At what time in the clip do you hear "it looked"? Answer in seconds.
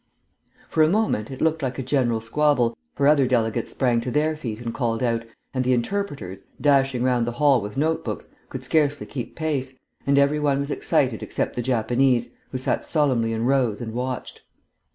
1.29-1.61